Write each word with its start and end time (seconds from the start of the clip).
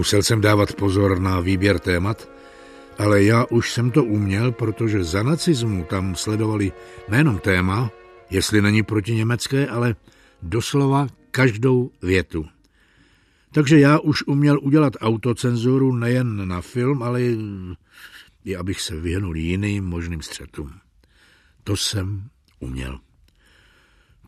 Musel 0.00 0.22
jsem 0.22 0.40
dávat 0.40 0.72
pozor 0.72 1.18
na 1.18 1.40
výběr 1.40 1.78
témat, 1.78 2.28
ale 2.98 3.22
já 3.22 3.44
už 3.44 3.72
jsem 3.72 3.90
to 3.90 4.04
uměl, 4.04 4.52
protože 4.52 5.04
za 5.04 5.22
nacismu 5.22 5.84
tam 5.84 6.16
sledovali 6.16 6.72
nejenom 7.08 7.38
téma, 7.38 7.90
jestli 8.30 8.62
není 8.62 8.82
proti 8.82 9.14
německé, 9.14 9.68
ale 9.68 9.94
doslova 10.42 11.06
každou 11.30 11.90
větu. 12.02 12.46
Takže 13.52 13.80
já 13.80 13.98
už 13.98 14.22
uměl 14.26 14.58
udělat 14.62 14.92
autocenzuru 15.00 15.92
nejen 15.92 16.48
na 16.48 16.60
film, 16.60 17.02
ale 17.02 17.22
i 18.44 18.56
abych 18.56 18.80
se 18.80 19.00
vyhnul 19.00 19.36
jiným 19.36 19.84
možným 19.84 20.22
střetům. 20.22 20.72
To 21.64 21.76
jsem 21.76 22.28
uměl. 22.58 22.98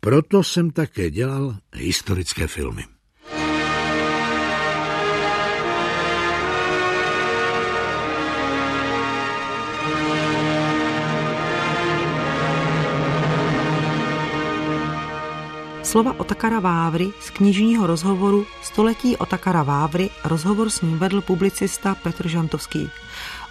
Proto 0.00 0.42
jsem 0.42 0.70
také 0.70 1.10
dělal 1.10 1.56
historické 1.74 2.46
filmy. 2.46 2.91
Slova 15.92 16.14
Otakara 16.18 16.60
Vávry 16.60 17.12
z 17.20 17.30
knižního 17.30 17.86
rozhovoru 17.86 18.46
Století 18.62 19.16
Otakara 19.16 19.62
Vávry 19.62 20.10
rozhovor 20.24 20.70
s 20.70 20.80
ním 20.80 20.98
vedl 20.98 21.20
publicista 21.20 21.94
Petr 21.94 22.28
Žantovský. 22.28 22.90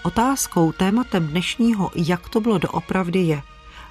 Otázkou, 0.03 0.71
tématem 0.71 1.27
dnešního 1.27 1.91
Jak 1.95 2.29
to 2.29 2.41
bylo 2.41 2.57
doopravdy 2.57 3.19
je 3.19 3.41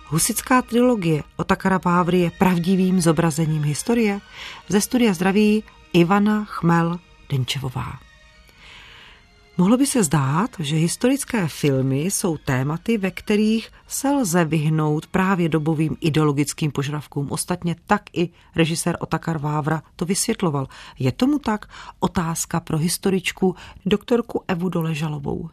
Husická 0.06 0.62
trilogie 0.62 1.22
Otakara 1.36 1.80
Vávry 1.84 2.18
je 2.18 2.30
pravdivým 2.30 3.00
zobrazením 3.00 3.62
historie? 3.62 4.20
Ze 4.68 4.80
studia 4.80 5.12
zdraví 5.12 5.64
Ivana 5.92 6.44
Chmel 6.44 6.98
Denčevová. 7.28 8.09
Mohlo 9.60 9.76
by 9.76 9.86
se 9.86 10.04
zdát, 10.04 10.50
že 10.58 10.76
historické 10.76 11.48
filmy 11.48 12.02
jsou 12.02 12.36
tématy, 12.36 12.98
ve 12.98 13.10
kterých 13.10 13.70
se 13.86 14.10
lze 14.10 14.44
vyhnout 14.44 15.06
právě 15.06 15.48
dobovým 15.48 15.96
ideologickým 16.00 16.70
požadavkům. 16.70 17.26
Ostatně 17.30 17.76
tak 17.86 18.02
i 18.12 18.28
režisér 18.56 18.96
Otakar 19.00 19.38
Vávra 19.38 19.82
to 19.96 20.04
vysvětloval. 20.04 20.68
Je 20.98 21.12
tomu 21.12 21.38
tak? 21.38 21.66
Otázka 21.98 22.60
pro 22.60 22.78
historičku 22.78 23.56
doktorku 23.86 24.44
Evu 24.48 24.68
Doležalovou. 24.68 25.48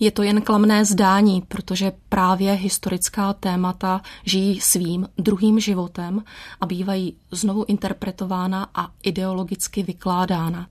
Je 0.00 0.10
to 0.10 0.22
jen 0.22 0.42
klamné 0.42 0.84
zdání, 0.84 1.42
protože 1.48 1.92
právě 2.08 2.52
historická 2.52 3.32
témata 3.32 4.00
žijí 4.24 4.60
svým 4.60 5.08
druhým 5.18 5.60
životem 5.60 6.24
a 6.60 6.66
bývají 6.66 7.16
znovu 7.30 7.64
interpretována 7.68 8.68
a 8.74 8.90
ideologicky 9.02 9.82
vykládána. 9.82 10.66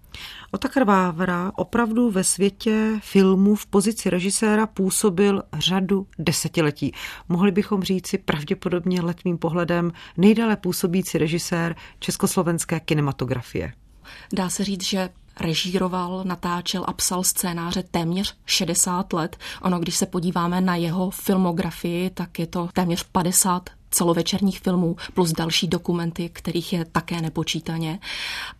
Otakar 0.51 0.83
Vávra 0.83 1.51
opravdu 1.55 2.11
ve 2.11 2.23
světě 2.23 2.99
filmu 3.01 3.55
v 3.55 3.65
pozici 3.65 4.09
režiséra 4.09 4.67
působil 4.67 5.43
řadu 5.53 6.07
desetiletí. 6.19 6.93
Mohli 7.29 7.51
bychom 7.51 7.83
říci 7.83 8.17
pravděpodobně 8.17 9.01
letmým 9.01 9.37
pohledem 9.37 9.91
nejdéle 10.17 10.55
působící 10.55 11.17
režisér 11.17 11.75
československé 11.99 12.79
kinematografie. 12.79 13.73
Dá 14.33 14.49
se 14.49 14.63
říct, 14.63 14.83
že 14.83 15.09
režíroval, 15.39 16.21
natáčel 16.23 16.83
a 16.87 16.93
psal 16.93 17.23
scénáře 17.23 17.83
téměř 17.83 18.35
60 18.45 19.13
let. 19.13 19.37
Ono, 19.61 19.79
když 19.79 19.95
se 19.95 20.05
podíváme 20.05 20.61
na 20.61 20.75
jeho 20.75 21.09
filmografii, 21.09 22.09
tak 22.09 22.39
je 22.39 22.47
to 22.47 22.69
téměř 22.73 23.03
50 23.03 23.69
celovečerních 23.93 24.59
filmů 24.59 24.95
plus 25.13 25.31
další 25.31 25.67
dokumenty, 25.67 26.29
kterých 26.33 26.73
je 26.73 26.85
také 26.85 27.21
nepočítaně. 27.21 27.99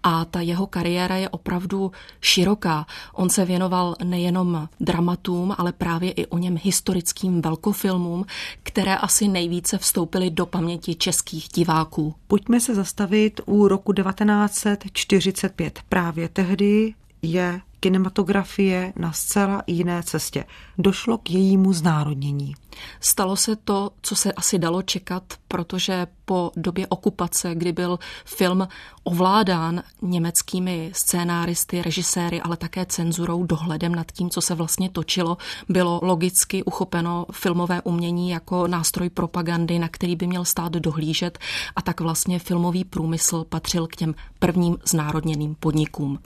A 0.04 0.26
ta 0.26 0.42
jeho 0.42 0.68
kariéra 0.68 1.16
je 1.16 1.30
opravdu 1.30 1.92
široká. 2.22 2.86
On 3.14 3.30
se 3.30 3.46
věnoval 3.46 3.96
nejenom 4.04 4.70
dramatům, 4.80 5.56
ale 5.58 5.72
právě 5.72 6.12
i 6.12 6.26
o 6.26 6.38
něm 6.38 6.58
historickým 6.64 7.42
velkofilmům, 7.42 8.26
které 8.64 8.96
asi 8.96 9.28
nejvíce 9.28 9.78
vstoupily 9.78 10.30
do 10.30 10.46
paměti 10.46 10.96
českých 10.96 11.48
diváků. 11.56 12.16
Pojďme 12.28 12.60
se 12.60 12.76
zastavit 12.76 13.42
u 13.46 13.68
roku 13.68 13.94
1945. 13.94 15.80
Právě 15.90 16.30
tehdy 16.30 16.94
je 17.22 17.62
kinematografie 17.80 18.94
na 18.96 19.12
zcela 19.12 19.64
jiné 19.68 20.04
cestě. 20.04 20.46
Došlo 20.78 21.18
k 21.18 21.32
jejímu 21.32 21.74
znárodnění. 21.74 22.56
Stalo 23.00 23.36
se 23.36 23.56
to, 23.56 23.92
co 24.02 24.16
se 24.16 24.32
asi 24.32 24.60
dalo 24.60 24.82
čekat, 24.82 25.24
protože 25.48 26.08
po 26.26 26.52
době 26.56 26.88
okupace, 26.88 27.56
kdy 27.56 27.72
byl 27.72 28.00
film 28.26 28.68
ovládán 29.04 29.84
německými 30.02 30.92
scénáristy, 30.94 31.82
režiséry, 31.82 32.42
ale 32.42 32.58
také 32.58 32.86
cenzurou, 32.86 33.44
dohledem 33.44 33.96
nad 33.96 34.12
tím, 34.12 34.30
co 34.30 34.42
se 34.42 34.56
vlastně 34.56 34.90
točilo, 34.90 35.38
bylo 35.70 36.00
logicky 36.04 36.64
uchopeno 36.64 37.26
filmové 37.32 37.82
umění 37.82 38.30
jako 38.30 38.68
nástroj 38.68 39.10
propagandy, 39.10 39.80
na 39.80 39.90
který 39.90 40.16
by 40.16 40.28
měl 40.28 40.46
stát 40.46 40.72
dohlížet 40.72 41.40
a 41.76 41.82
tak 41.82 42.02
vlastně 42.02 42.40
filmový 42.40 42.84
průmysl 42.84 43.44
patřil 43.50 43.88
k 43.88 43.96
těm 43.96 44.16
prvním 44.40 44.78
znárodněným 44.86 45.56
podnikům. 45.56 46.20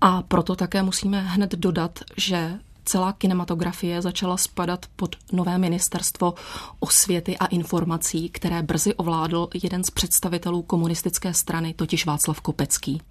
A 0.00 0.22
proto 0.22 0.56
také 0.56 0.82
musíme 0.82 1.20
hned 1.20 1.52
dodat, 1.52 1.98
že 2.16 2.58
celá 2.84 3.12
kinematografie 3.12 4.02
začala 4.02 4.36
spadat 4.36 4.86
pod 4.96 5.16
nové 5.32 5.58
ministerstvo 5.58 6.34
osvěty 6.80 7.38
a 7.38 7.46
informací, 7.46 8.28
které 8.28 8.62
brzy 8.62 8.94
ovládl 8.94 9.48
jeden 9.62 9.84
z 9.84 9.90
představitelů 9.90 10.62
komunistické 10.62 11.34
strany, 11.34 11.74
totiž 11.74 12.06
Václav 12.06 12.40
Kopecký. 12.40 13.02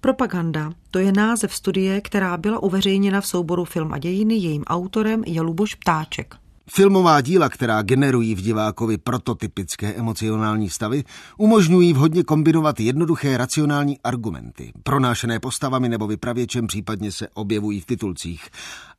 Propaganda, 0.00 0.72
to 0.90 0.98
je 0.98 1.12
název 1.12 1.54
studie, 1.54 2.00
která 2.00 2.36
byla 2.36 2.62
uveřejněna 2.62 3.20
v 3.20 3.26
souboru 3.26 3.64
Film 3.64 3.92
a 3.92 3.98
dějiny, 3.98 4.34
jejím 4.34 4.64
autorem 4.64 5.22
je 5.26 5.40
Luboš 5.40 5.74
Ptáček. 5.74 6.42
Filmová 6.70 7.20
díla, 7.20 7.48
která 7.48 7.82
generují 7.82 8.34
v 8.34 8.42
divákovi 8.42 8.98
prototypické 8.98 9.94
emocionální 9.94 10.70
stavy, 10.70 11.04
umožňují 11.36 11.92
vhodně 11.92 12.22
kombinovat 12.22 12.80
jednoduché 12.80 13.36
racionální 13.36 13.98
argumenty, 14.04 14.72
pronášené 14.82 15.40
postavami 15.40 15.88
nebo 15.88 16.06
vypravěčem, 16.06 16.66
případně 16.66 17.12
se 17.12 17.28
objevují 17.34 17.80
v 17.80 17.86
titulcích, 17.86 18.48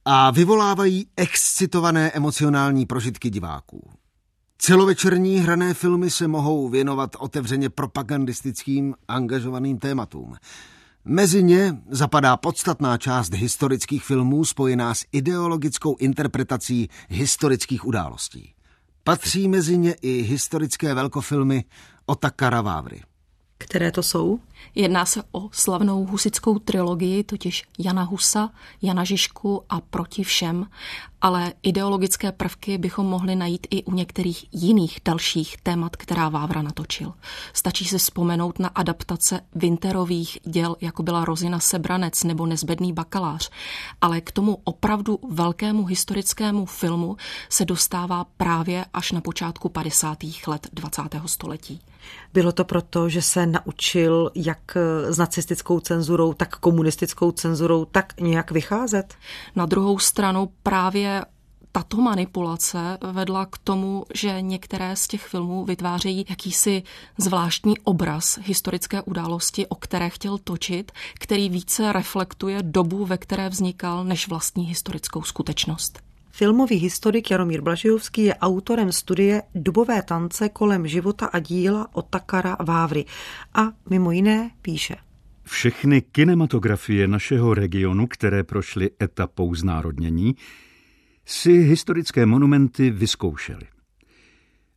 a 0.05 0.31
vyvolávají 0.31 1.07
excitované 1.17 2.11
emocionální 2.11 2.85
prožitky 2.85 3.29
diváků. 3.29 3.89
Celovečerní 4.57 5.37
hrané 5.37 5.73
filmy 5.73 6.09
se 6.09 6.27
mohou 6.27 6.69
věnovat 6.69 7.15
otevřeně 7.19 7.69
propagandistickým 7.69 8.95
angažovaným 9.07 9.77
tématům. 9.77 10.35
Mezi 11.05 11.43
ně 11.43 11.77
zapadá 11.89 12.37
podstatná 12.37 12.97
část 12.97 13.33
historických 13.33 14.03
filmů 14.03 14.45
spojená 14.45 14.93
s 14.93 15.05
ideologickou 15.11 15.95
interpretací 15.99 16.89
historických 17.09 17.85
událostí. 17.85 18.53
Patří 19.03 19.47
mezi 19.47 19.77
ně 19.77 19.95
i 20.01 20.21
historické 20.21 20.93
velkofilmy 20.93 21.63
Otakara 22.05 22.61
Vávry. 22.61 23.01
Které 23.63 23.91
to 23.91 24.03
jsou? 24.03 24.39
Jedná 24.75 25.05
se 25.05 25.23
o 25.31 25.49
slavnou 25.51 26.05
husickou 26.05 26.59
trilogii, 26.59 27.23
totiž 27.23 27.63
Jana 27.79 28.03
Husa, 28.03 28.49
Jana 28.81 29.03
Žižku 29.03 29.63
a 29.69 29.81
Proti 29.81 30.23
všem, 30.23 30.67
ale 31.21 31.53
ideologické 31.63 32.31
prvky 32.31 32.77
bychom 32.77 33.05
mohli 33.05 33.35
najít 33.35 33.67
i 33.69 33.83
u 33.83 33.91
některých 33.91 34.45
jiných 34.51 34.99
dalších 35.05 35.57
témat, 35.63 35.95
která 35.95 36.29
Vávra 36.29 36.61
natočil. 36.61 37.13
Stačí 37.53 37.85
se 37.85 37.97
vzpomenout 37.97 38.59
na 38.59 38.67
adaptace 38.67 39.41
Winterových 39.55 40.37
děl, 40.45 40.75
jako 40.81 41.03
byla 41.03 41.25
Rozina 41.25 41.59
Sebranec 41.59 42.23
nebo 42.23 42.45
Nezbedný 42.45 42.93
bakalář, 42.93 43.49
ale 44.01 44.21
k 44.21 44.31
tomu 44.31 44.57
opravdu 44.63 45.19
velkému 45.29 45.85
historickému 45.85 46.65
filmu 46.65 47.17
se 47.49 47.65
dostává 47.65 48.23
právě 48.37 48.85
až 48.93 49.11
na 49.11 49.21
počátku 49.21 49.69
50. 49.69 50.17
let 50.47 50.67
20. 50.73 51.01
století. 51.25 51.81
Bylo 52.33 52.51
to 52.51 52.65
proto, 52.65 53.09
že 53.09 53.21
se 53.21 53.45
naučil, 53.45 54.31
jak 54.35 54.77
s 55.09 55.17
nacistickou 55.17 55.79
cenzurou, 55.79 56.33
tak 56.33 56.55
komunistickou 56.55 57.31
cenzurou, 57.31 57.85
tak 57.85 58.13
nějak 58.19 58.51
vycházet? 58.51 59.15
Na 59.55 59.65
druhou 59.65 59.99
stranu 59.99 60.49
právě 60.63 61.25
tato 61.75 61.97
manipulace 61.97 62.97
vedla 63.11 63.45
k 63.45 63.57
tomu, 63.57 64.05
že 64.13 64.41
některé 64.41 64.95
z 64.95 65.07
těch 65.07 65.25
filmů 65.25 65.65
vytvářejí 65.65 66.25
jakýsi 66.29 66.83
zvláštní 67.17 67.77
obraz 67.77 68.39
historické 68.43 69.01
události, 69.01 69.67
o 69.67 69.75
které 69.75 70.09
chtěl 70.09 70.37
točit, 70.37 70.91
který 71.19 71.49
více 71.49 71.93
reflektuje 71.93 72.63
dobu, 72.63 73.05
ve 73.05 73.17
které 73.17 73.49
vznikal, 73.49 74.03
než 74.03 74.27
vlastní 74.27 74.65
historickou 74.65 75.23
skutečnost. 75.23 76.02
Filmový 76.35 76.75
historik 76.75 77.31
Jaromír 77.31 77.61
Blažijovský 77.61 78.23
je 78.23 78.35
autorem 78.35 78.91
studie 78.91 79.41
Dubové 79.55 80.03
tance 80.03 80.49
kolem 80.49 80.87
života 80.87 81.25
a 81.25 81.39
díla 81.39 81.95
Otakara 81.95 82.57
Vávry 82.65 83.05
a 83.53 83.71
mimo 83.89 84.11
jiné 84.11 84.51
píše. 84.61 84.95
Všechny 85.43 86.01
kinematografie 86.01 87.07
našeho 87.07 87.53
regionu, 87.53 88.07
které 88.07 88.43
prošly 88.43 88.89
etapou 89.01 89.55
znárodnění, 89.55 90.35
si 91.25 91.51
historické 91.51 92.25
monumenty 92.25 92.89
vyzkoušely. 92.89 93.67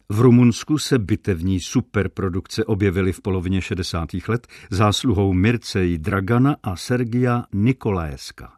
V 0.09 0.21
Rumunsku 0.21 0.79
se 0.79 0.99
bitevní 0.99 1.61
superprodukce 1.61 2.65
objevily 2.65 3.13
v 3.13 3.21
polovině 3.21 3.63
60. 3.63 4.09
let 4.29 4.47
zásluhou 4.71 5.33
Mircej 5.33 5.99
Dragana 5.99 6.57
a 6.63 6.77
Sergia 6.77 7.45
Nikolajeska. 7.53 8.53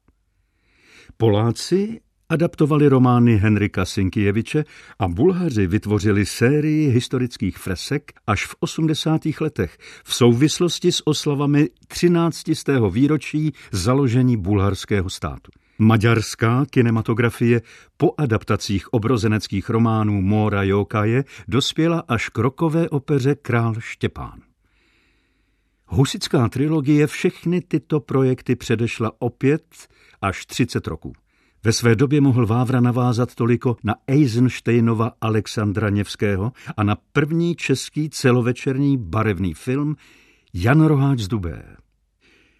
Poláci 1.16 2.00
adaptovali 2.28 2.88
romány 2.88 3.36
Henrika 3.36 3.84
Sinkieviče 3.84 4.64
a 4.98 5.08
Bulhaři 5.08 5.66
vytvořili 5.66 6.26
sérii 6.26 6.88
historických 6.88 7.58
fresek 7.58 8.12
až 8.26 8.46
v 8.46 8.54
80. 8.60 9.20
letech 9.40 9.78
v 10.04 10.14
souvislosti 10.14 10.92
s 10.92 11.06
oslavami 11.06 11.68
13. 11.88 12.44
výročí 12.90 13.52
založení 13.72 14.36
bulharského 14.36 15.10
státu. 15.10 15.50
Maďarská 15.78 16.66
kinematografie 16.70 17.62
po 17.96 18.14
adaptacích 18.18 18.92
obrozeneckých 18.92 19.70
románů 19.70 20.22
Móra 20.22 20.62
Jókaje 20.62 21.24
dospěla 21.48 22.04
až 22.08 22.28
k 22.28 22.38
rokové 22.38 22.88
opeře 22.88 23.34
Král 23.34 23.74
Štěpán. 23.78 24.40
Husická 25.86 26.48
trilogie 26.48 27.06
všechny 27.06 27.60
tyto 27.60 28.00
projekty 28.00 28.56
předešla 28.56 29.12
opět 29.18 29.64
až 30.22 30.46
30 30.46 30.86
roků. 30.86 31.12
Ve 31.64 31.72
své 31.72 31.96
době 31.96 32.20
mohl 32.20 32.46
Vávra 32.46 32.80
navázat 32.80 33.34
toliko 33.34 33.76
na 33.84 33.94
Eisensteinova 34.06 35.12
Alexandra 35.20 35.88
Něvského 35.88 36.52
a 36.76 36.82
na 36.82 36.96
první 37.12 37.54
český 37.54 38.10
celovečerní 38.10 38.98
barevný 38.98 39.54
film 39.54 39.96
Jan 40.54 40.84
Roháč 40.84 41.20
z 41.20 41.28
Dubé. 41.28 41.76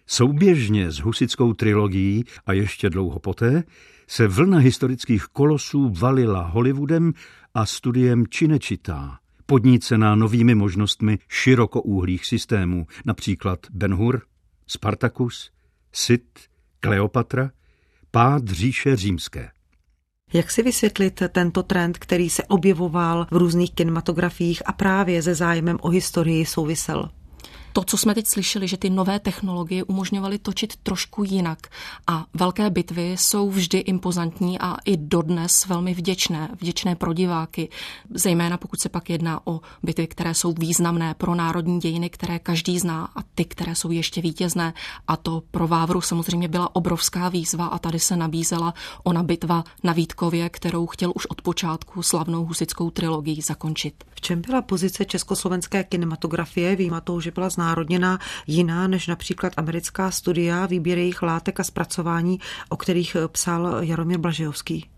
Souběžně 0.07 0.91
s 0.91 0.99
husickou 0.99 1.53
trilogií 1.53 2.23
a 2.45 2.53
ještě 2.53 2.89
dlouho 2.89 3.19
poté 3.19 3.63
se 4.07 4.27
vlna 4.27 4.57
historických 4.57 5.23
kolosů 5.23 5.89
valila 5.99 6.41
Hollywoodem 6.41 7.13
a 7.53 7.65
studiem 7.65 8.27
Činečitá, 8.27 9.17
podnícená 9.45 10.15
novými 10.15 10.55
možnostmi 10.55 11.19
širokoúhlých 11.27 12.25
systémů, 12.25 12.87
například 13.05 13.59
Ben 13.69 13.93
Hur, 13.93 14.21
Spartacus, 14.67 15.51
Sid, 15.91 16.39
Kleopatra, 16.79 17.51
pád 18.11 18.47
říše 18.47 18.95
římské. 18.95 19.49
Jak 20.33 20.51
si 20.51 20.63
vysvětlit 20.63 21.23
tento 21.31 21.63
trend, 21.63 21.97
který 21.97 22.29
se 22.29 22.43
objevoval 22.43 23.27
v 23.31 23.35
různých 23.35 23.73
kinematografiích 23.73 24.61
a 24.65 24.71
právě 24.71 25.21
se 25.21 25.35
zájmem 25.35 25.77
o 25.81 25.89
historii 25.89 26.45
souvisel? 26.45 27.09
To, 27.73 27.83
co 27.83 27.97
jsme 27.97 28.15
teď 28.15 28.27
slyšeli, 28.27 28.67
že 28.67 28.77
ty 28.77 28.89
nové 28.89 29.19
technologie 29.19 29.83
umožňovaly 29.83 30.39
točit 30.39 30.75
trošku 30.75 31.23
jinak. 31.23 31.59
A 32.07 32.25
velké 32.33 32.69
bitvy 32.69 33.15
jsou 33.19 33.49
vždy 33.49 33.77
impozantní 33.77 34.59
a 34.59 34.77
i 34.85 34.97
dodnes 34.97 35.65
velmi 35.65 35.93
vděčné, 35.93 36.49
vděčné 36.61 36.95
pro 36.95 37.13
diváky, 37.13 37.69
zejména 38.13 38.57
pokud 38.57 38.79
se 38.79 38.89
pak 38.89 39.09
jedná 39.09 39.47
o 39.47 39.61
bitvy, 39.83 40.07
které 40.07 40.33
jsou 40.33 40.53
významné 40.53 41.13
pro 41.13 41.35
národní 41.35 41.79
dějiny, 41.79 42.09
které 42.09 42.39
každý 42.39 42.79
zná 42.79 43.09
a 43.15 43.19
ty, 43.35 43.45
které 43.45 43.75
jsou 43.75 43.91
ještě 43.91 44.21
vítězné. 44.21 44.73
A 45.07 45.17
to 45.17 45.43
pro 45.51 45.67
Vávru 45.67 46.01
samozřejmě 46.01 46.47
byla 46.47 46.75
obrovská 46.75 47.29
výzva 47.29 47.65
a 47.65 47.79
tady 47.79 47.99
se 47.99 48.15
nabízela 48.15 48.73
ona 49.03 49.23
bitva 49.23 49.63
na 49.83 49.93
Vítkově, 49.93 50.49
kterou 50.49 50.87
chtěl 50.87 51.11
už 51.15 51.25
od 51.25 51.41
počátku 51.41 52.03
slavnou 52.03 52.45
husickou 52.45 52.89
trilogii 52.89 53.41
zakončit. 53.41 54.03
V 54.15 54.21
čem 54.21 54.41
byla 54.41 54.61
pozice 54.61 55.05
československé 55.05 55.83
kinematografie? 55.83 56.77
To, 57.03 57.21
že 57.21 57.31
byla 57.31 57.49
znárodněna 57.59 58.19
jiná 58.47 58.87
než 58.87 59.07
například 59.07 59.53
americká 59.57 60.11
studia, 60.11 60.65
výběr 60.65 60.97
jejich 60.97 61.21
látek 61.21 61.59
a 61.59 61.63
zpracování, 61.63 62.39
o 62.69 62.77
kterých 62.77 63.17
psal 63.27 63.77
Jaromír 63.81 64.17
Blažejovský. 64.17 64.89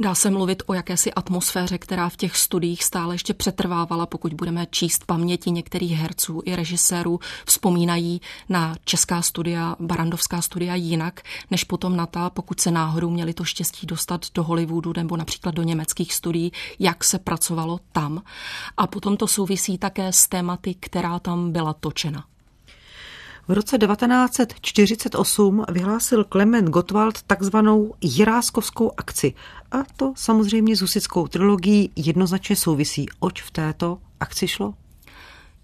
Dá 0.00 0.14
se 0.14 0.30
mluvit 0.30 0.62
o 0.66 0.74
jakési 0.74 1.12
atmosféře, 1.12 1.78
která 1.78 2.08
v 2.08 2.16
těch 2.16 2.36
studiích 2.36 2.84
stále 2.84 3.14
ještě 3.14 3.34
přetrvávala, 3.34 4.06
pokud 4.06 4.34
budeme 4.34 4.66
číst 4.70 5.04
paměti 5.06 5.50
některých 5.50 5.92
herců 5.92 6.42
i 6.44 6.56
režisérů, 6.56 7.20
vzpomínají 7.46 8.20
na 8.48 8.76
česká 8.84 9.22
studia, 9.22 9.76
barandovská 9.80 10.42
studia 10.42 10.74
jinak, 10.74 11.20
než 11.50 11.64
potom 11.64 11.96
na 11.96 12.06
ta, 12.06 12.30
pokud 12.30 12.60
se 12.60 12.70
náhodou 12.70 13.10
měli 13.10 13.34
to 13.34 13.44
štěstí 13.44 13.86
dostat 13.86 14.26
do 14.34 14.44
Hollywoodu 14.44 14.92
nebo 14.96 15.16
například 15.16 15.54
do 15.54 15.62
německých 15.62 16.14
studií, 16.14 16.52
jak 16.78 17.04
se 17.04 17.18
pracovalo 17.18 17.80
tam. 17.92 18.22
A 18.76 18.86
potom 18.86 19.16
to 19.16 19.26
souvisí 19.26 19.78
také 19.78 20.12
s 20.12 20.28
tématy, 20.28 20.74
která 20.74 21.18
tam 21.18 21.52
byla 21.52 21.72
točena. 21.72 22.24
V 23.48 23.52
roce 23.52 23.78
1948 23.78 25.64
vyhlásil 25.72 26.24
Klement 26.24 26.68
Gottwald 26.68 27.22
takzvanou 27.22 27.94
Jiráskovskou 28.00 28.90
akci. 28.96 29.34
A 29.70 29.76
to 29.96 30.12
samozřejmě 30.16 30.76
s 30.76 30.80
husickou 30.80 31.28
trilogií 31.28 31.90
jednoznačně 31.96 32.56
souvisí. 32.56 33.06
Oč 33.20 33.42
v 33.42 33.50
této 33.50 33.98
akci 34.20 34.48
šlo? 34.48 34.74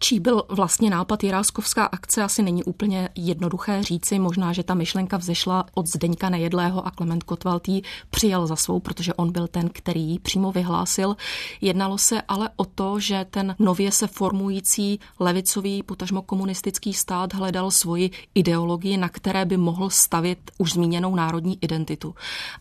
Čí 0.05 0.21
byl 0.21 0.43
vlastně 0.49 0.91
nápad 0.91 1.25
Jiráskovská 1.25 1.85
akce, 1.85 2.23
asi 2.23 2.43
není 2.43 2.65
úplně 2.65 3.09
jednoduché 3.15 3.83
říci. 3.83 4.19
Možná, 4.19 4.53
že 4.53 4.63
ta 4.63 4.75
myšlenka 4.75 5.17
vzešla 5.17 5.67
od 5.75 5.87
Zdeňka 5.87 6.29
Nejedlého 6.29 6.87
a 6.87 6.91
Klement 6.91 7.23
Kotvaltý 7.23 7.83
přijal 8.11 8.47
za 8.47 8.57
svou, 8.57 8.81
protože 8.81 9.15
on 9.15 9.33
byl 9.33 9.49
ten, 9.49 9.69
který 9.69 10.03
ji 10.03 10.19
přímo 10.19 10.53
vyhlásil. 10.53 11.17
Jednalo 11.61 11.99
se 11.99 12.23
ale 12.23 12.51
o 12.57 12.65
to, 12.65 13.01
že 13.01 13.27
ten 13.31 13.57
nově 13.59 13.93
se 13.93 14.07
formující 14.07 15.01
levicový, 15.21 15.83
potažmo 15.83 16.23
komunistický 16.23 16.93
stát 16.93 17.35
hledal 17.35 17.71
svoji 17.71 18.11
ideologii, 18.35 18.97
na 18.97 19.09
které 19.09 19.45
by 19.45 19.57
mohl 19.57 19.91
stavit 19.91 20.39
už 20.59 20.73
zmíněnou 20.73 21.15
národní 21.15 21.59
identitu. 21.61 22.15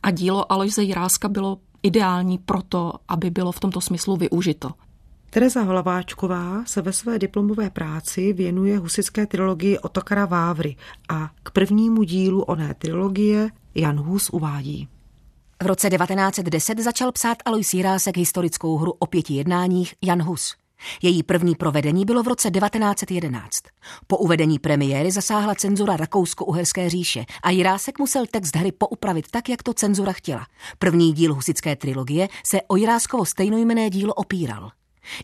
A 0.03 0.11
dílo 0.11 0.51
Alojze 0.51 0.83
Jiráska 0.83 1.27
bylo 1.27 1.57
ideální 1.83 2.37
proto, 2.37 2.93
aby 3.07 3.29
bylo 3.29 3.51
v 3.51 3.59
tomto 3.59 3.81
smyslu 3.81 4.17
využito. 4.17 4.71
Tereza 5.33 5.61
Hlaváčková 5.61 6.63
se 6.65 6.81
ve 6.81 6.93
své 6.93 7.19
diplomové 7.19 7.69
práci 7.69 8.33
věnuje 8.33 8.77
husické 8.77 9.25
trilogii 9.25 9.79
Otokara 9.79 10.25
Vávry 10.25 10.75
a 11.09 11.29
k 11.43 11.51
prvnímu 11.51 12.03
dílu 12.03 12.41
oné 12.41 12.73
trilogie 12.73 13.49
Jan 13.75 13.99
Hus 13.99 14.29
uvádí. 14.29 14.87
V 15.63 15.65
roce 15.65 15.89
1910 15.89 16.79
začal 16.79 17.11
psát 17.11 17.37
Alois 17.45 17.73
Jirásek 17.73 18.17
historickou 18.17 18.77
hru 18.77 18.91
o 18.99 19.05
pěti 19.05 19.33
jednáních 19.33 19.95
Jan 20.01 20.23
Hus. 20.23 20.55
Její 21.01 21.23
první 21.23 21.55
provedení 21.55 22.05
bylo 22.05 22.23
v 22.23 22.27
roce 22.27 22.51
1911. 22.51 23.59
Po 24.07 24.17
uvedení 24.17 24.59
premiéry 24.59 25.11
zasáhla 25.11 25.55
cenzura 25.55 25.97
Rakousko-Uherské 25.97 26.89
říše 26.89 27.25
a 27.43 27.49
Jirásek 27.49 27.99
musel 27.99 28.25
text 28.25 28.55
hry 28.55 28.71
poupravit 28.71 29.31
tak, 29.31 29.49
jak 29.49 29.63
to 29.63 29.73
cenzura 29.73 30.11
chtěla. 30.11 30.47
První 30.79 31.13
díl 31.13 31.33
husické 31.33 31.75
trilogie 31.75 32.27
se 32.45 32.61
o 32.67 32.75
Jiráskovo 32.75 33.25
stejnojmené 33.25 33.89
dílo 33.89 34.13
opíral. 34.13 34.71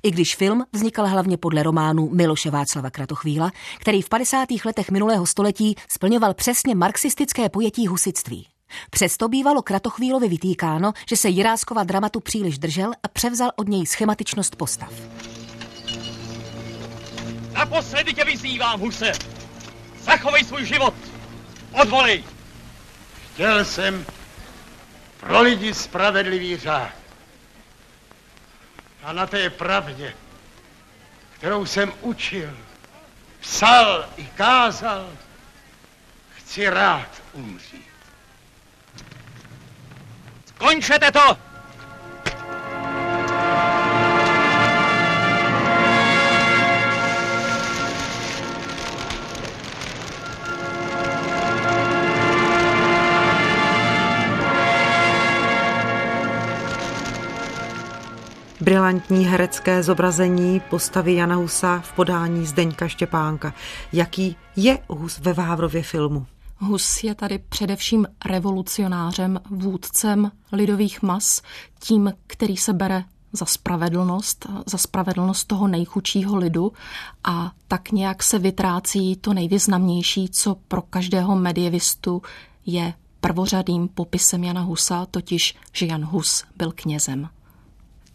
I 0.03 0.11
když 0.11 0.35
film 0.35 0.65
vznikal 0.73 1.07
hlavně 1.07 1.37
podle 1.37 1.63
románu 1.63 2.09
Miloše 2.09 2.51
Václava 2.51 2.89
Kratochvíla, 2.89 3.51
který 3.79 4.01
v 4.01 4.09
50. 4.09 4.47
letech 4.65 4.91
minulého 4.91 5.25
století 5.25 5.75
splňoval 5.89 6.33
přesně 6.33 6.75
marxistické 6.75 7.49
pojetí 7.49 7.87
husitství. 7.87 8.47
Přesto 8.89 9.27
bývalo 9.27 9.61
Kratochvílovi 9.61 10.27
vytýkáno, 10.27 10.91
že 11.09 11.17
se 11.17 11.29
Jiráskova 11.29 11.83
dramatu 11.83 12.19
příliš 12.19 12.59
držel 12.59 12.91
a 13.03 13.07
převzal 13.07 13.51
od 13.55 13.67
něj 13.67 13.85
schematičnost 13.85 14.55
postav. 14.55 14.93
Naposledy 17.53 18.13
tě 18.13 18.23
vyzývám, 18.25 18.79
Huse! 18.79 19.11
Zachovej 20.01 20.43
svůj 20.43 20.65
život! 20.65 20.93
Odvolej! 21.81 22.23
Chtěl 23.33 23.65
jsem 23.65 24.05
pro 25.19 25.41
lidi 25.41 25.73
spravedlivý 25.73 26.57
řád. 26.57 26.98
A 29.03 29.13
na 29.13 29.27
té 29.27 29.49
pravdě, 29.49 30.13
kterou 31.31 31.65
jsem 31.65 31.93
učil, 32.01 32.57
psal 33.39 34.05
i 34.17 34.25
kázal, 34.25 35.09
chci 36.37 36.69
rád 36.69 37.09
umřít. 37.33 37.89
Skončete 40.45 41.11
to! 41.11 41.48
Brilantní 58.79 59.25
herecké 59.25 59.83
zobrazení 59.83 60.61
postavy 60.69 61.15
Jana 61.15 61.35
Husa 61.35 61.79
v 61.79 61.93
podání 61.93 62.45
Zdeňka 62.45 62.87
Štěpánka. 62.87 63.53
Jaký 63.93 64.35
je 64.55 64.79
Hus 64.89 65.19
ve 65.19 65.33
Vávrově 65.33 65.83
filmu? 65.83 66.25
Hus 66.57 67.03
je 67.03 67.15
tady 67.15 67.39
především 67.39 68.07
revolucionářem, 68.25 69.39
vůdcem 69.49 70.31
lidových 70.51 71.01
mas, 71.01 71.41
tím, 71.79 72.13
který 72.27 72.57
se 72.57 72.73
bere 72.73 73.03
za 73.31 73.45
spravedlnost, 73.45 74.47
za 74.65 74.77
spravedlnost 74.77 75.47
toho 75.47 75.67
nejchučího 75.67 76.37
lidu 76.37 76.71
a 77.23 77.51
tak 77.67 77.91
nějak 77.91 78.23
se 78.23 78.39
vytrácí 78.39 79.15
to 79.15 79.33
nejvýznamnější, 79.33 80.29
co 80.29 80.55
pro 80.67 80.81
každého 80.81 81.35
medievistu 81.35 82.21
je 82.65 82.93
prvořadým 83.21 83.87
popisem 83.87 84.43
Jana 84.43 84.61
Husa, 84.61 85.05
totiž, 85.11 85.55
že 85.73 85.85
Jan 85.85 86.05
Hus 86.05 86.43
byl 86.57 86.71
knězem. 86.75 87.29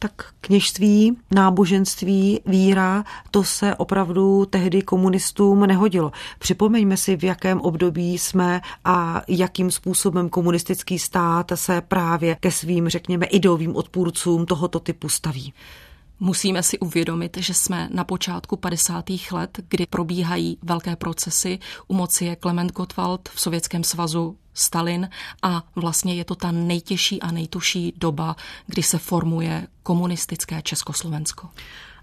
Tak 0.04 0.34
kněžství, 0.40 1.16
náboženství, 1.30 2.40
víra, 2.46 3.04
to 3.30 3.44
se 3.44 3.74
opravdu 3.74 4.44
tehdy 4.44 4.82
komunistům 4.82 5.60
nehodilo. 5.60 6.12
Připomeňme 6.38 6.96
si, 6.96 7.16
v 7.16 7.24
jakém 7.24 7.60
období 7.60 8.18
jsme 8.18 8.60
a 8.84 9.22
jakým 9.28 9.70
způsobem 9.70 10.28
komunistický 10.28 10.98
stát 10.98 11.52
se 11.54 11.80
právě 11.80 12.36
ke 12.40 12.50
svým, 12.50 12.88
řekněme, 12.88 13.26
ideovým 13.26 13.76
odpůrcům 13.76 14.46
tohoto 14.46 14.80
typu 14.80 15.08
staví. 15.08 15.52
Musíme 16.20 16.62
si 16.62 16.78
uvědomit, 16.78 17.36
že 17.36 17.54
jsme 17.54 17.88
na 17.92 18.04
počátku 18.04 18.56
50. 18.56 19.04
let, 19.32 19.60
kdy 19.68 19.86
probíhají 19.86 20.58
velké 20.62 20.96
procesy. 20.96 21.58
U 21.88 21.94
moci 21.94 22.24
je 22.24 22.36
Klement 22.36 22.72
Gottwald 22.72 23.28
v 23.28 23.40
Sovětském 23.40 23.84
svazu 23.84 24.36
Stalin 24.54 25.08
a 25.42 25.62
vlastně 25.76 26.14
je 26.14 26.24
to 26.24 26.34
ta 26.34 26.52
nejtěžší 26.52 27.22
a 27.22 27.30
nejtuší 27.30 27.94
doba, 27.96 28.36
kdy 28.66 28.82
se 28.82 28.98
formuje 28.98 29.66
komunistické 29.82 30.62
Československo. 30.62 31.48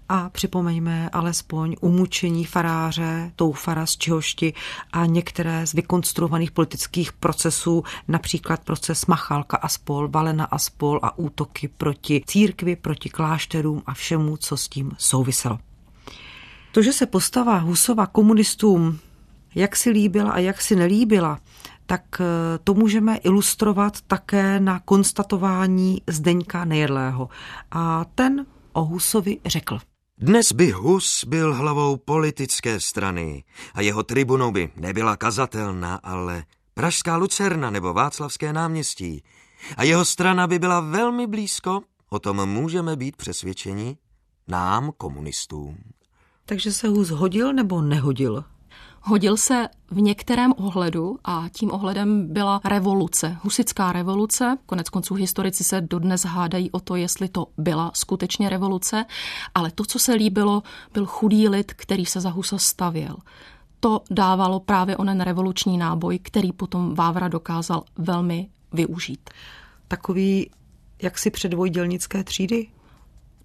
A 0.08 0.28
připomeňme 0.30 1.08
alespoň 1.12 1.76
umučení 1.80 2.44
faráře, 2.44 3.32
Toufara 3.36 3.86
z 3.86 3.96
Čihošti 3.96 4.54
a 4.92 5.06
některé 5.06 5.66
z 5.66 5.72
vykonstruovaných 5.72 6.50
politických 6.50 7.12
procesů, 7.12 7.84
například 8.08 8.64
proces 8.64 9.06
Machalka 9.06 9.56
a 9.56 9.68
spol, 9.68 10.08
Valena 10.08 10.44
a 10.44 10.58
spol 10.58 11.00
a 11.02 11.18
útoky 11.18 11.68
proti 11.68 12.22
církvi, 12.26 12.76
proti 12.76 13.08
klášterům 13.08 13.82
a 13.86 13.94
všemu, 13.94 14.36
co 14.36 14.56
s 14.56 14.68
tím 14.68 14.92
souviselo. 14.98 15.58
To, 16.72 16.82
že 16.82 16.92
se 16.92 17.06
postava 17.06 17.58
Husova 17.58 18.06
komunistům 18.06 18.98
jak 19.54 19.76
si 19.76 19.90
líbila 19.90 20.30
a 20.30 20.38
jak 20.38 20.60
si 20.60 20.76
nelíbila, 20.76 21.38
tak 21.92 22.20
eh, 22.20 22.58
to 22.64 22.74
můžeme 22.74 23.16
ilustrovat 23.16 24.00
také 24.00 24.60
na 24.60 24.80
konstatování 24.80 26.02
Zdeňka 26.06 26.64
Nejedlého. 26.64 27.28
A 27.70 28.04
ten 28.14 28.46
o 28.72 28.84
Husovi 28.84 29.40
řekl. 29.46 29.78
Dnes 30.18 30.52
by 30.52 30.70
Hus 30.70 31.24
byl 31.24 31.54
hlavou 31.54 31.96
politické 31.96 32.80
strany 32.80 33.44
a 33.74 33.80
jeho 33.80 34.02
tribunou 34.02 34.52
by 34.52 34.70
nebyla 34.76 35.16
kazatelna, 35.16 35.94
ale 36.02 36.44
Pražská 36.74 37.16
Lucerna 37.16 37.70
nebo 37.70 37.92
Václavské 37.92 38.52
náměstí. 38.52 39.22
A 39.76 39.82
jeho 39.84 40.04
strana 40.04 40.46
by 40.46 40.58
byla 40.58 40.80
velmi 40.80 41.26
blízko, 41.26 41.80
o 42.10 42.18
tom 42.18 42.46
můžeme 42.46 42.96
být 42.96 43.16
přesvědčeni, 43.16 43.96
nám, 44.48 44.92
komunistům. 44.96 45.78
Takže 46.46 46.72
se 46.72 46.88
Hus 46.88 47.10
hodil 47.10 47.52
nebo 47.52 47.82
nehodil? 47.82 48.44
Hodil 49.04 49.36
se 49.36 49.68
v 49.90 50.00
některém 50.00 50.54
ohledu 50.56 51.18
a 51.24 51.44
tím 51.52 51.72
ohledem 51.72 52.32
byla 52.32 52.60
revoluce, 52.64 53.36
husická 53.42 53.92
revoluce. 53.92 54.58
Konec 54.66 54.88
konců 54.88 55.14
historici 55.14 55.64
se 55.64 55.80
dodnes 55.80 56.24
hádají 56.24 56.70
o 56.70 56.80
to, 56.80 56.96
jestli 56.96 57.28
to 57.28 57.46
byla 57.58 57.90
skutečně 57.94 58.48
revoluce, 58.48 59.04
ale 59.54 59.70
to, 59.70 59.84
co 59.84 59.98
se 59.98 60.14
líbilo, 60.14 60.62
byl 60.92 61.06
chudý 61.06 61.48
lid, 61.48 61.72
který 61.72 62.06
se 62.06 62.20
za 62.20 62.30
Husa 62.30 62.58
stavěl. 62.58 63.16
To 63.80 64.00
dávalo 64.10 64.60
právě 64.60 64.96
onen 64.96 65.20
revoluční 65.20 65.78
náboj, 65.78 66.18
který 66.18 66.52
potom 66.52 66.94
Vávra 66.94 67.28
dokázal 67.28 67.84
velmi 67.98 68.48
využít. 68.72 69.30
Takový 69.88 70.50
jaksi 71.02 71.30
předvoj 71.30 71.70
dělnické 71.70 72.24
třídy? 72.24 72.68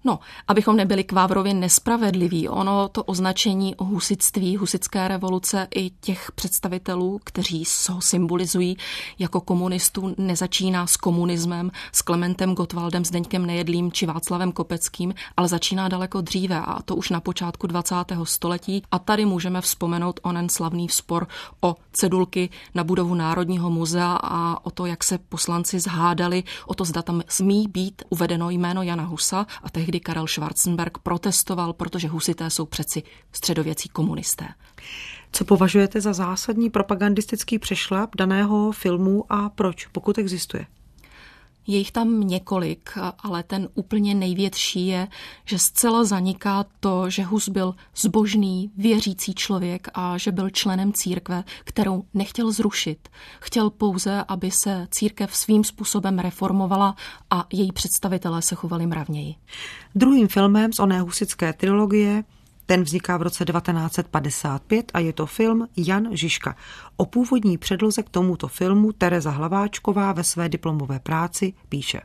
No, 0.04 0.18
abychom 0.48 0.76
nebyli 0.76 1.04
k 1.04 1.12
nespravedliví, 1.52 2.48
ono 2.48 2.88
to 2.88 3.04
označení 3.04 3.74
husitství, 3.78 4.56
husické 4.56 5.08
revoluce 5.08 5.68
i 5.74 5.90
těch 5.90 6.32
představitelů, 6.32 7.20
kteří 7.24 7.64
ho 7.90 8.00
symbolizují 8.00 8.76
jako 9.18 9.40
komunistů, 9.40 10.14
nezačíná 10.18 10.86
s 10.86 10.96
komunismem, 10.96 11.70
s 11.92 12.02
Klementem 12.02 12.54
Gottwaldem, 12.54 13.04
Zdeňkem 13.04 13.46
Nejedlým 13.46 13.92
či 13.92 14.06
Václavem 14.06 14.52
Kopeckým, 14.52 15.14
ale 15.36 15.48
začíná 15.48 15.88
daleko 15.88 16.20
dříve 16.20 16.60
a 16.60 16.82
to 16.82 16.96
už 16.96 17.10
na 17.10 17.20
počátku 17.20 17.66
20. 17.66 17.94
století. 18.24 18.82
A 18.90 18.98
tady 18.98 19.24
můžeme 19.24 19.60
vzpomenout 19.60 20.20
onen 20.22 20.48
slavný 20.48 20.88
vzpor 20.88 21.26
o 21.60 21.76
cedulky 21.92 22.50
na 22.74 22.84
budovu 22.84 23.14
Národního 23.14 23.70
muzea 23.70 24.18
a 24.22 24.66
o 24.66 24.70
to, 24.70 24.86
jak 24.86 25.04
se 25.04 25.18
poslanci 25.18 25.80
zhádali 25.80 26.44
o 26.66 26.74
to, 26.74 26.84
zda 26.84 27.02
tam 27.02 27.22
smí 27.28 27.68
být 27.68 28.02
uvedeno 28.08 28.50
jméno 28.50 28.82
Jana 28.82 29.04
Husa 29.04 29.46
a 29.62 29.70
tehdy 29.70 29.87
kdy 29.88 30.00
Karel 30.00 30.26
Schwarzenberg 30.26 30.98
protestoval, 30.98 31.72
protože 31.72 32.08
husité 32.08 32.50
jsou 32.50 32.66
přeci 32.66 33.02
středověcí 33.32 33.88
komunisté. 33.88 34.48
Co 35.32 35.44
považujete 35.44 36.00
za 36.00 36.12
zásadní 36.12 36.70
propagandistický 36.70 37.58
přešlap 37.58 38.16
daného 38.16 38.72
filmu 38.72 39.24
a 39.28 39.48
proč, 39.48 39.86
pokud 39.86 40.18
existuje? 40.18 40.66
Je 41.70 41.78
jich 41.78 41.92
tam 41.92 42.20
několik, 42.20 42.90
ale 43.18 43.42
ten 43.42 43.68
úplně 43.74 44.14
největší 44.14 44.86
je, 44.86 45.08
že 45.44 45.58
zcela 45.58 46.04
zaniká 46.04 46.64
to, 46.80 47.10
že 47.10 47.22
Hus 47.22 47.48
byl 47.48 47.74
zbožný, 47.96 48.70
věřící 48.76 49.34
člověk 49.34 49.88
a 49.94 50.18
že 50.18 50.32
byl 50.32 50.50
členem 50.50 50.92
církve, 50.92 51.44
kterou 51.64 52.04
nechtěl 52.14 52.52
zrušit. 52.52 53.08
Chtěl 53.40 53.70
pouze, 53.70 54.24
aby 54.28 54.50
se 54.50 54.88
církev 54.90 55.36
svým 55.36 55.64
způsobem 55.64 56.18
reformovala 56.18 56.96
a 57.30 57.46
její 57.52 57.72
představitelé 57.72 58.42
se 58.42 58.54
chovali 58.54 58.86
mravněji. 58.86 59.34
Druhým 59.94 60.28
filmem 60.28 60.72
z 60.72 60.78
oné 60.78 61.00
husické 61.00 61.52
trilogie 61.52 62.24
ten 62.68 62.82
vzniká 62.82 63.16
v 63.16 63.22
roce 63.22 63.44
1955 63.44 64.90
a 64.94 64.98
je 64.98 65.12
to 65.12 65.26
film 65.26 65.68
Jan 65.76 66.08
Žižka. 66.10 66.56
O 66.96 67.06
původní 67.06 67.58
předloze 67.58 68.02
k 68.02 68.10
tomuto 68.10 68.48
filmu 68.48 68.92
Tereza 68.92 69.30
Hlaváčková 69.30 70.12
ve 70.12 70.24
své 70.24 70.48
diplomové 70.48 71.00
práci 71.00 71.52
píše. 71.68 72.00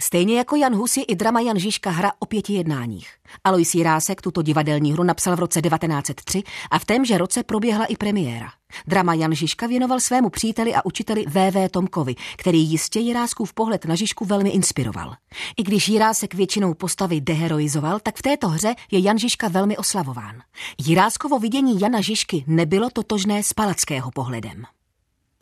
Stejně 0.00 0.38
jako 0.38 0.56
Jan 0.56 0.74
Hus 0.74 0.96
je 0.96 1.04
i 1.04 1.16
drama 1.16 1.40
Jan 1.40 1.58
Žižka 1.58 1.90
hra 1.90 2.12
o 2.18 2.26
pěti 2.26 2.52
jednáních. 2.52 3.08
Alois 3.44 3.74
Jirásek 3.74 4.22
tuto 4.22 4.42
divadelní 4.42 4.92
hru 4.92 5.04
napsal 5.04 5.36
v 5.36 5.38
roce 5.38 5.62
1903 5.62 6.42
a 6.70 6.78
v 6.78 6.84
témže 6.84 7.18
roce 7.18 7.42
proběhla 7.42 7.84
i 7.84 7.96
premiéra. 7.96 8.48
Drama 8.86 9.14
Jan 9.14 9.34
Žižka 9.34 9.66
věnoval 9.66 10.00
svému 10.00 10.30
příteli 10.30 10.74
a 10.74 10.84
učiteli 10.84 11.24
V.V. 11.28 11.68
Tomkovi, 11.68 12.14
který 12.36 12.58
jistě 12.70 13.00
Jiráskův 13.00 13.52
pohled 13.52 13.84
na 13.84 13.94
Žižku 13.94 14.24
velmi 14.24 14.50
inspiroval. 14.50 15.14
I 15.56 15.62
když 15.62 15.88
Jirásek 15.88 16.34
většinou 16.34 16.74
postavy 16.74 17.20
deheroizoval, 17.20 18.00
tak 18.00 18.16
v 18.16 18.22
této 18.22 18.48
hře 18.48 18.74
je 18.90 18.98
Jan 18.98 19.18
Žižka 19.18 19.48
velmi 19.48 19.76
oslavován. 19.76 20.42
Jiráskovo 20.78 21.38
vidění 21.38 21.80
Jana 21.80 22.00
Žižky 22.00 22.44
nebylo 22.46 22.90
totožné 22.90 23.42
s 23.42 23.52
palackého 23.52 24.10
pohledem. 24.10 24.64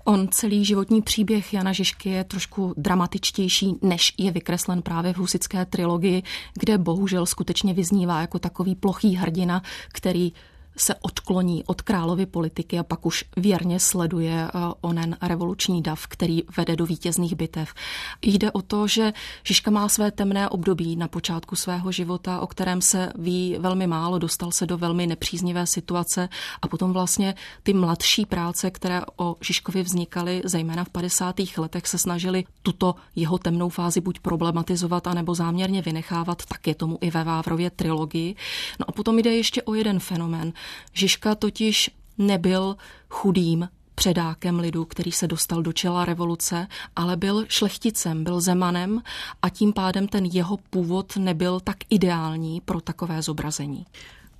On 0.04 0.28
celý 0.28 0.64
životní 0.64 1.02
příběh 1.02 1.54
Jana 1.54 1.72
Žižky 1.72 2.10
je 2.10 2.24
trošku 2.24 2.74
dramatičtější, 2.76 3.74
než 3.82 4.14
je 4.18 4.30
vykreslen 4.30 4.82
právě 4.82 5.12
v 5.12 5.16
husické 5.16 5.64
trilogii, 5.66 6.22
kde 6.54 6.78
bohužel 6.78 7.26
skutečně 7.26 7.74
vyznívá 7.74 8.20
jako 8.20 8.38
takový 8.38 8.74
plochý 8.74 9.16
hrdina, 9.16 9.62
který 9.92 10.32
se 10.76 10.94
odkloní 10.94 11.64
od 11.64 11.82
královy 11.82 12.26
politiky 12.26 12.78
a 12.78 12.82
pak 12.82 13.06
už 13.06 13.24
věrně 13.36 13.80
sleduje 13.80 14.48
eh, 14.48 14.50
onen 14.80 15.16
revoluční 15.22 15.82
dav, 15.82 16.06
který 16.06 16.42
vede 16.56 16.76
do 16.76 16.86
vítězných 16.86 17.34
bitev. 17.34 17.74
Jde 18.22 18.52
o 18.52 18.62
to, 18.62 18.86
že 18.86 19.12
Žižka 19.42 19.70
má 19.70 19.88
své 19.88 20.10
temné 20.10 20.48
období 20.48 20.96
na 20.96 21.08
počátku 21.08 21.56
svého 21.56 21.92
života, 21.92 22.40
o 22.40 22.46
kterém 22.46 22.80
se 22.80 23.12
ví 23.18 23.56
velmi 23.58 23.86
málo, 23.86 24.18
dostal 24.18 24.52
se 24.52 24.66
do 24.66 24.78
velmi 24.78 25.06
nepříznivé 25.06 25.66
situace 25.66 26.28
a 26.62 26.68
potom 26.68 26.92
vlastně 26.92 27.34
ty 27.62 27.72
mladší 27.72 28.26
práce, 28.26 28.70
které 28.70 29.02
o 29.16 29.36
Žižkovi 29.40 29.82
vznikaly, 29.82 30.42
zejména 30.44 30.84
v 30.84 30.88
50. 30.88 31.36
letech, 31.58 31.86
se 31.86 31.98
snažili 31.98 32.44
tuto 32.62 32.94
jeho 33.16 33.38
temnou 33.38 33.68
fázi 33.68 34.00
buď 34.00 34.18
problematizovat, 34.18 35.06
anebo 35.06 35.34
záměrně 35.34 35.82
vynechávat, 35.82 36.42
tak 36.44 36.66
je 36.66 36.74
tomu 36.74 36.98
i 37.00 37.10
ve 37.10 37.24
Vávrově 37.24 37.70
trilogii. 37.70 38.36
No 38.80 38.88
a 38.88 38.92
potom 38.92 39.18
jde 39.18 39.34
ještě 39.34 39.62
o 39.62 39.74
jeden 39.74 40.00
fenomén, 40.00 40.52
Žižka 40.92 41.34
totiž 41.34 41.90
nebyl 42.18 42.76
chudým 43.08 43.68
předákem 43.94 44.58
lidu, 44.58 44.84
který 44.84 45.12
se 45.12 45.26
dostal 45.26 45.62
do 45.62 45.72
čela 45.72 46.04
revoluce, 46.04 46.66
ale 46.96 47.16
byl 47.16 47.44
šlechticem, 47.48 48.24
byl 48.24 48.40
zemanem 48.40 49.02
a 49.42 49.48
tím 49.48 49.72
pádem 49.72 50.08
ten 50.08 50.24
jeho 50.24 50.56
původ 50.56 51.16
nebyl 51.16 51.60
tak 51.60 51.76
ideální 51.90 52.60
pro 52.60 52.80
takové 52.80 53.22
zobrazení. 53.22 53.86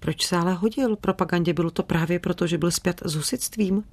Proč 0.00 0.26
se 0.26 0.36
ale 0.36 0.54
hodil 0.54 0.96
propagandě? 0.96 1.52
Bylo 1.52 1.70
to 1.70 1.82
právě 1.82 2.18
proto, 2.18 2.46
že 2.46 2.58
byl 2.58 2.70
zpět 2.70 3.02
s 3.04 3.14
husitstvím? 3.14 3.84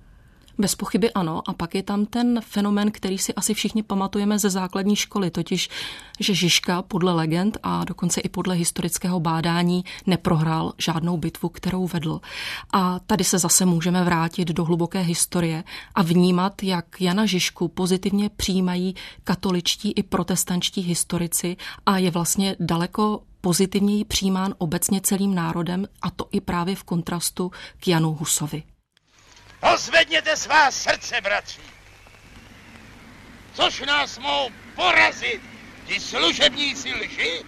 Bez 0.57 0.75
pochyby 0.75 1.13
ano. 1.13 1.41
A 1.49 1.53
pak 1.53 1.75
je 1.75 1.83
tam 1.83 2.05
ten 2.05 2.41
fenomen, 2.41 2.91
který 2.91 3.17
si 3.17 3.33
asi 3.33 3.53
všichni 3.53 3.83
pamatujeme 3.83 4.39
ze 4.39 4.49
základní 4.49 4.95
školy, 4.95 5.31
totiž, 5.31 5.69
že 6.19 6.35
Žižka 6.35 6.81
podle 6.81 7.13
legend 7.13 7.57
a 7.63 7.83
dokonce 7.83 8.21
i 8.21 8.29
podle 8.29 8.55
historického 8.55 9.19
bádání 9.19 9.85
neprohrál 10.07 10.73
žádnou 10.77 11.17
bitvu, 11.17 11.49
kterou 11.49 11.87
vedl. 11.87 12.21
A 12.73 12.99
tady 12.99 13.23
se 13.23 13.39
zase 13.39 13.65
můžeme 13.65 14.03
vrátit 14.03 14.47
do 14.47 14.65
hluboké 14.65 14.99
historie 14.99 15.63
a 15.95 16.01
vnímat, 16.01 16.63
jak 16.63 17.01
Jana 17.01 17.25
Žižku 17.25 17.67
pozitivně 17.67 18.29
přijímají 18.29 18.95
katoličtí 19.23 19.91
i 19.91 20.03
protestančtí 20.03 20.81
historici 20.81 21.57
a 21.85 21.97
je 21.97 22.11
vlastně 22.11 22.55
daleko 22.59 23.21
pozitivněji 23.41 24.05
přijímán 24.05 24.53
obecně 24.57 25.01
celým 25.01 25.35
národem 25.35 25.87
a 26.01 26.09
to 26.09 26.27
i 26.31 26.41
právě 26.41 26.75
v 26.75 26.83
kontrastu 26.83 27.51
k 27.79 27.87
Janu 27.87 28.13
Husovi. 28.13 28.63
Pozvedněte 29.61 30.37
svá 30.37 30.71
srdce, 30.71 31.21
bratři. 31.21 31.61
Což 33.53 33.79
nás 33.79 34.17
mohou 34.17 34.49
porazit 34.75 35.41
ty 35.87 35.99
služebníci 35.99 36.93
lži? 36.93 37.43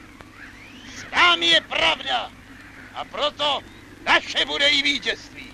S 0.98 1.05
námi 1.12 1.46
je 1.46 1.62
pravda. 1.62 2.32
A 2.93 3.05
proto 3.05 3.63
naše 4.05 4.46
bude 4.46 4.70
i 4.70 4.82
vítězství. 4.82 5.53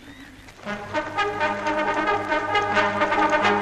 V 3.56 3.59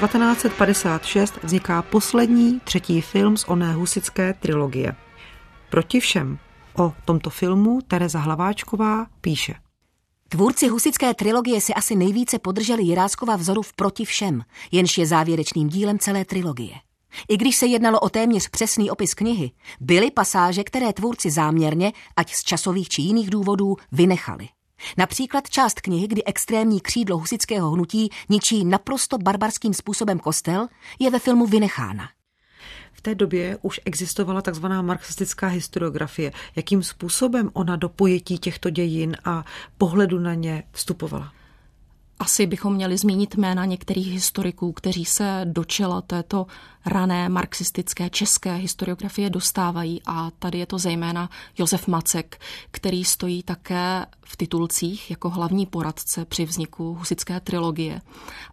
roce 0.00 0.18
1956 0.18 1.38
vzniká 1.42 1.82
poslední 1.82 2.60
třetí 2.60 3.00
film 3.00 3.36
z 3.36 3.44
oné 3.48 3.72
husické 3.74 4.34
trilogie. 4.34 4.94
Proti 5.70 6.00
všem. 6.00 6.38
O 6.74 6.92
tomto 7.04 7.30
filmu 7.30 7.80
Tereza 7.88 8.18
Hlaváčková 8.18 9.06
píše. 9.20 9.54
Tvůrci 10.28 10.68
husické 10.68 11.14
trilogie 11.14 11.60
si 11.60 11.74
asi 11.74 11.96
nejvíce 11.96 12.38
podrželi 12.38 12.82
Jiráskova 12.82 13.36
vzoru 13.36 13.62
v 13.62 13.72
Proti 13.72 14.04
všem, 14.04 14.42
jenž 14.70 14.98
je 14.98 15.06
závěrečným 15.06 15.68
dílem 15.68 15.98
celé 15.98 16.24
trilogie. 16.24 16.74
I 17.28 17.36
když 17.36 17.56
se 17.56 17.66
jednalo 17.66 18.00
o 18.00 18.08
téměř 18.08 18.48
přesný 18.48 18.90
opis 18.90 19.14
knihy, 19.14 19.50
byly 19.80 20.10
pasáže, 20.10 20.64
které 20.64 20.92
tvůrci 20.92 21.30
záměrně, 21.30 21.92
ať 22.16 22.34
z 22.34 22.42
časových 22.42 22.88
či 22.88 23.02
jiných 23.02 23.30
důvodů, 23.30 23.76
vynechali. 23.92 24.48
Například 24.98 25.50
část 25.50 25.80
knihy, 25.80 26.08
kdy 26.08 26.24
extrémní 26.24 26.80
křídlo 26.80 27.18
husického 27.18 27.70
hnutí 27.70 28.10
ničí 28.28 28.64
naprosto 28.64 29.18
barbarským 29.18 29.74
způsobem 29.74 30.18
kostel, 30.18 30.68
je 30.98 31.10
ve 31.10 31.18
filmu 31.18 31.46
vynechána. 31.46 32.08
V 32.92 33.00
té 33.00 33.14
době 33.14 33.58
už 33.62 33.80
existovala 33.84 34.42
takzvaná 34.42 34.82
marxistická 34.82 35.46
historiografie. 35.46 36.32
Jakým 36.56 36.82
způsobem 36.82 37.50
ona 37.52 37.76
do 37.76 37.88
pojetí 37.88 38.38
těchto 38.38 38.70
dějin 38.70 39.16
a 39.24 39.44
pohledu 39.78 40.18
na 40.18 40.34
ně 40.34 40.62
vstupovala? 40.72 41.32
Asi 42.22 42.46
bychom 42.46 42.74
měli 42.74 42.98
zmínit 42.98 43.34
jména 43.34 43.64
některých 43.64 44.12
historiků, 44.12 44.72
kteří 44.72 45.04
se 45.04 45.40
do 45.44 45.64
čela 45.64 46.00
této 46.00 46.46
rané 46.86 47.28
marxistické 47.28 48.10
české 48.10 48.54
historiografie 48.54 49.30
dostávají 49.30 50.02
a 50.06 50.30
tady 50.38 50.58
je 50.58 50.66
to 50.66 50.78
zejména 50.78 51.30
Josef 51.58 51.88
Macek, 51.88 52.40
který 52.70 53.04
stojí 53.04 53.42
také 53.42 54.06
v 54.24 54.36
titulcích 54.36 55.10
jako 55.10 55.30
hlavní 55.30 55.66
poradce 55.66 56.24
při 56.24 56.44
vzniku 56.44 56.94
husické 56.94 57.40
trilogie. 57.40 58.00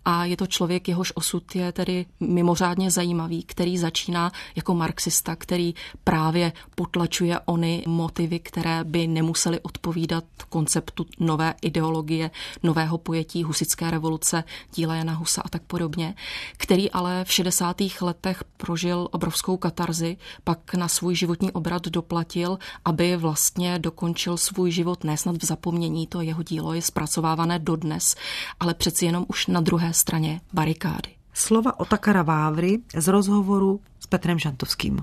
A 0.06 0.26
je 0.26 0.38
to 0.38 0.48
člověk, 0.48 0.88
jehož 0.88 1.12
osud 1.16 1.56
je 1.56 1.72
tedy 1.72 2.06
mimořádně 2.20 2.92
zajímavý, 2.92 3.44
který 3.44 3.78
začíná 3.78 4.32
jako 4.56 4.76
marxista, 4.76 5.36
který 5.36 5.74
právě 6.04 6.54
potlačuje 6.76 7.40
ony 7.46 7.84
motivy, 7.88 8.40
které 8.40 8.84
by 8.84 9.08
nemusely 9.08 9.60
odpovídat 9.60 10.24
konceptu 10.50 11.06
nové 11.20 11.54
ideologie, 11.62 12.32
nového 12.64 12.98
pojetí 12.98 13.44
husické 13.44 13.92
revoluce, 13.92 14.44
díla 14.76 14.96
Jana 14.96 15.14
Husa 15.14 15.42
a 15.46 15.50
tak 15.50 15.62
podobně, 15.62 16.16
který 16.58 16.92
ale 16.92 17.26
v 17.26 17.32
60. 17.32 17.78
letech 18.02 18.44
prožil 18.58 19.08
obrovskou 19.12 19.58
katarzi, 19.58 20.18
pak 20.44 20.74
na 20.74 20.88
svůj 20.88 21.16
životní 21.16 21.52
obrat 21.52 21.88
doplatil, 21.88 22.60
aby 22.86 23.18
vlastně 23.18 23.80
dokončil 23.80 24.38
svůj 24.38 24.72
život 24.72 25.04
nesnad 25.04 25.36
v 25.44 25.46
zapomnění, 25.46 26.08
to 26.08 26.22
jeho 26.22 26.44
dílo 26.44 26.74
je 26.74 26.82
zpracovávané 26.82 27.60
dodnes, 27.60 28.16
ale 28.60 28.74
přeci 28.74 29.06
jenom 29.06 29.26
už 29.28 29.48
na 29.48 29.62
druhé 29.62 29.89
straně 29.94 30.42
barikády. 30.54 31.10
Slova 31.34 31.80
Otakara 31.80 32.22
Vávry 32.22 32.78
z 32.96 33.08
rozhovoru 33.08 33.82
s 34.00 34.08
Petrem 34.08 34.40
Žantovským. 34.40 35.00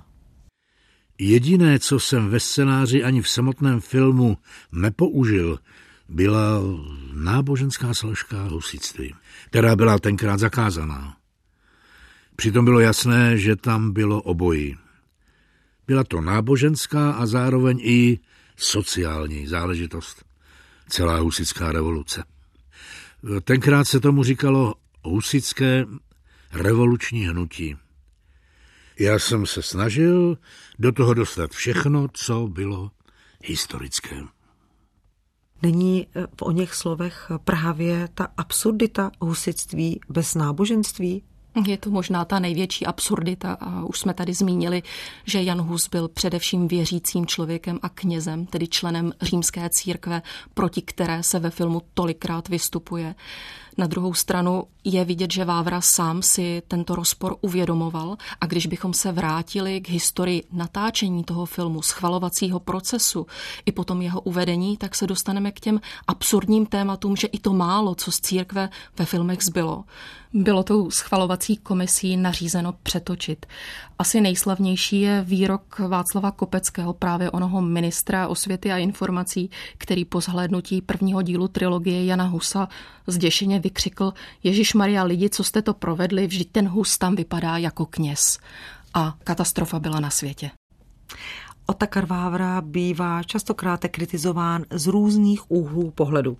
Jediné, 1.18 1.78
co 1.78 2.00
jsem 2.00 2.28
ve 2.28 2.40
scénáři 2.40 3.04
ani 3.04 3.22
v 3.22 3.28
samotném 3.28 3.80
filmu 3.80 4.38
nepoužil, 4.72 5.58
byla 6.08 6.60
náboženská 7.12 7.94
složka 7.94 8.42
husitství, 8.42 9.14
která 9.46 9.76
byla 9.76 9.98
tenkrát 9.98 10.40
zakázaná. 10.40 11.16
Přitom 12.36 12.64
bylo 12.64 12.80
jasné, 12.80 13.38
že 13.38 13.56
tam 13.56 13.92
bylo 13.92 14.22
obojí. 14.22 14.76
Byla 15.86 16.04
to 16.04 16.20
náboženská 16.20 17.12
a 17.12 17.26
zároveň 17.26 17.78
i 17.82 18.18
sociální 18.56 19.46
záležitost. 19.46 20.24
Celá 20.88 21.18
husická 21.18 21.72
revoluce. 21.72 22.24
Tenkrát 23.44 23.84
se 23.84 24.00
tomu 24.00 24.24
říkalo 24.24 24.74
husické 25.04 25.84
revoluční 26.52 27.26
hnutí. 27.26 27.76
Já 28.98 29.18
jsem 29.18 29.46
se 29.46 29.62
snažil 29.62 30.38
do 30.78 30.92
toho 30.92 31.14
dostat 31.14 31.50
všechno, 31.50 32.08
co 32.12 32.48
bylo 32.48 32.90
historické. 33.44 34.16
Není 35.62 36.06
eh, 36.06 36.26
v 36.36 36.42
o 36.42 36.50
něch 36.50 36.74
slovech 36.74 37.30
právě 37.44 38.08
ta 38.14 38.28
absurdita 38.36 39.10
husitství 39.20 40.00
bez 40.08 40.34
náboženství? 40.34 41.22
Je 41.64 41.78
to 41.78 41.90
možná 41.90 42.24
ta 42.24 42.38
největší 42.38 42.86
absurdita 42.86 43.52
a 43.60 43.84
už 43.84 44.00
jsme 44.00 44.14
tady 44.14 44.34
zmínili, 44.34 44.82
že 45.24 45.42
Jan 45.42 45.60
Hus 45.60 45.88
byl 45.88 46.08
především 46.08 46.68
věřícím 46.68 47.26
člověkem 47.26 47.78
a 47.82 47.88
knězem, 47.88 48.46
tedy 48.46 48.68
členem 48.68 49.12
římské 49.22 49.68
církve, 49.70 50.22
proti 50.54 50.82
které 50.82 51.22
se 51.22 51.38
ve 51.38 51.50
filmu 51.50 51.82
tolikrát 51.94 52.48
vystupuje. 52.48 53.14
Na 53.78 53.86
druhou 53.86 54.14
stranu 54.14 54.64
je 54.84 55.04
vidět, 55.04 55.32
že 55.32 55.44
Vávra 55.44 55.80
sám 55.80 56.22
si 56.22 56.62
tento 56.68 56.94
rozpor 56.94 57.36
uvědomoval 57.40 58.16
a 58.40 58.46
když 58.46 58.66
bychom 58.66 58.94
se 58.94 59.12
vrátili 59.12 59.80
k 59.80 59.88
historii 59.88 60.42
natáčení 60.52 61.24
toho 61.24 61.46
filmu, 61.46 61.82
schvalovacího 61.82 62.60
procesu 62.60 63.26
i 63.66 63.72
potom 63.72 64.02
jeho 64.02 64.20
uvedení, 64.20 64.76
tak 64.76 64.94
se 64.94 65.06
dostaneme 65.06 65.52
k 65.52 65.60
těm 65.60 65.80
absurdním 66.08 66.66
tématům, 66.66 67.16
že 67.16 67.26
i 67.26 67.38
to 67.38 67.52
málo, 67.52 67.94
co 67.94 68.12
z 68.12 68.20
církve 68.20 68.68
ve 68.98 69.04
filmech 69.04 69.42
zbylo, 69.42 69.84
bylo 70.32 70.62
tou 70.62 70.90
schvalovací 70.90 71.56
komisí 71.56 72.16
nařízeno 72.16 72.74
přetočit. 72.82 73.46
Asi 73.98 74.20
nejslavnější 74.20 75.00
je 75.00 75.22
výrok 75.22 75.78
Václava 75.78 76.30
Kopeckého, 76.30 76.92
právě 76.92 77.30
onoho 77.30 77.62
ministra 77.62 78.28
osvěty 78.28 78.72
a 78.72 78.78
informací, 78.78 79.50
který 79.78 80.04
po 80.04 80.20
zhlédnutí 80.20 80.82
prvního 80.82 81.22
dílu 81.22 81.48
trilogie 81.48 82.04
Jana 82.04 82.24
Husa 82.24 82.68
zděšeně 83.06 83.60
vykřikl 83.60 84.12
Ježíš 84.42 84.74
Maria 84.74 85.02
lidi, 85.02 85.30
co 85.30 85.44
jste 85.44 85.62
to 85.62 85.74
provedli, 85.74 86.26
vždyť 86.26 86.52
ten 86.52 86.68
Hus 86.68 86.98
tam 86.98 87.16
vypadá 87.16 87.56
jako 87.56 87.86
kněz. 87.86 88.38
A 88.94 89.14
katastrofa 89.24 89.78
byla 89.78 90.00
na 90.00 90.10
světě. 90.10 90.50
Otakar 91.66 92.06
Vávra 92.06 92.60
bývá 92.60 93.22
častokrát 93.22 93.80
kritizován 93.80 94.64
z 94.70 94.86
různých 94.86 95.50
úhlů 95.50 95.90
pohledu. 95.90 96.36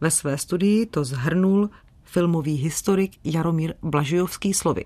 Ve 0.00 0.10
své 0.10 0.38
studii 0.38 0.86
to 0.86 1.04
zhrnul 1.04 1.70
filmový 2.06 2.54
historik 2.54 3.12
Jaromír 3.24 3.74
Blažijovský 3.82 4.54
slovy. 4.54 4.84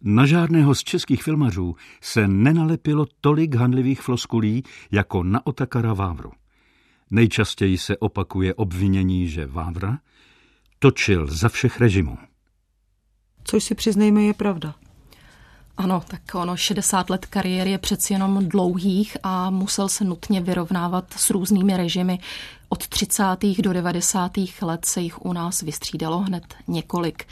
Na 0.00 0.26
žádného 0.26 0.74
z 0.74 0.84
českých 0.84 1.22
filmařů 1.22 1.76
se 2.00 2.28
nenalepilo 2.28 3.06
tolik 3.20 3.54
handlivých 3.54 4.00
floskulí 4.00 4.64
jako 4.90 5.22
na 5.22 5.46
Otakara 5.46 5.94
Vávru. 5.94 6.32
Nejčastěji 7.10 7.78
se 7.78 7.96
opakuje 7.96 8.54
obvinění, 8.54 9.28
že 9.28 9.46
Vávra 9.46 9.98
točil 10.78 11.26
za 11.26 11.48
všech 11.48 11.80
režimů. 11.80 12.18
Což 13.44 13.64
si 13.64 13.74
přiznejme 13.74 14.22
je 14.22 14.34
pravda. 14.34 14.74
Ano, 15.76 16.02
tak 16.06 16.20
ono 16.34 16.56
60 16.56 17.10
let 17.10 17.26
kariéry 17.26 17.70
je 17.70 17.78
přeci 17.78 18.12
jenom 18.12 18.48
dlouhých 18.48 19.16
a 19.22 19.50
musel 19.50 19.88
se 19.88 20.04
nutně 20.04 20.40
vyrovnávat 20.40 21.04
s 21.16 21.30
různými 21.30 21.76
režimy. 21.76 22.18
Od 22.68 22.88
30. 22.88 23.24
do 23.58 23.72
90. 23.72 24.32
let 24.62 24.84
se 24.84 25.00
jich 25.00 25.24
u 25.24 25.32
nás 25.32 25.62
vystřídalo 25.62 26.18
hned 26.18 26.54
několik. 26.68 27.24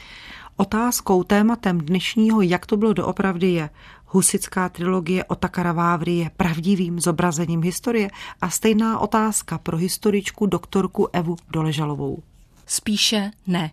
Otázkou, 0.56 1.22
tématem 1.22 1.80
dnešního, 1.80 2.42
jak 2.42 2.66
to 2.66 2.76
bylo 2.76 2.92
doopravdy, 2.92 3.52
je 3.52 3.70
husická 4.06 4.68
trilogie 4.68 5.24
Otakara 5.24 5.72
Vávry 5.72 6.12
je 6.12 6.30
pravdivým 6.36 7.00
zobrazením 7.00 7.62
historie 7.62 8.10
a 8.40 8.50
stejná 8.50 8.98
otázka 8.98 9.58
pro 9.58 9.76
historičku 9.76 10.46
doktorku 10.46 11.08
Evu 11.12 11.36
Doležalovou. 11.50 12.22
Spíše 12.66 13.30
ne. 13.46 13.70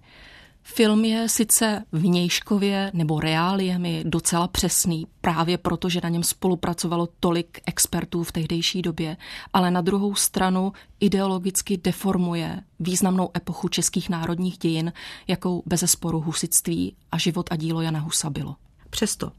Film 0.63 1.06
je 1.06 1.30
sice 1.30 1.84
vnějškově 1.91 2.91
nebo 2.93 3.19
reáliemi 3.19 4.04
docela 4.08 4.47
přesný, 4.47 5.08
právě 5.21 5.58
proto, 5.58 5.89
že 5.89 6.00
na 6.04 6.10
něm 6.10 6.24
spolupracovalo 6.24 7.08
tolik 7.19 7.60
expertů 7.65 8.24
v 8.24 8.32
tehdejší 8.32 8.82
době, 8.82 9.17
ale 9.54 9.71
na 9.71 9.82
druhou 9.82 10.15
stranu 10.15 10.74
ideologicky 11.00 11.78
deformuje 11.78 12.62
významnou 12.80 13.30
epochu 13.38 13.67
českých 13.67 14.10
národních 14.10 14.58
dějin, 14.58 14.93
jakou 15.28 15.63
bezesporu 15.65 16.19
husitství 16.19 16.95
a 17.12 17.17
život 17.17 17.50
a 17.52 17.56
dílo 17.56 17.82
Jana 17.82 18.00
Husa 18.00 18.30
bylo. 18.30 18.56
Přesto 18.89 19.32